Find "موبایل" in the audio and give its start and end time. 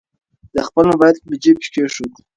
0.91-1.15